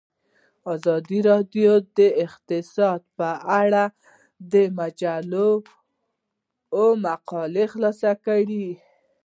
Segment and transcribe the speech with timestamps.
[0.73, 3.29] ازادي راډیو د اقتصاد په
[3.61, 3.83] اړه
[4.51, 5.49] د مجلو
[7.05, 8.67] مقالو خلاصه کړې.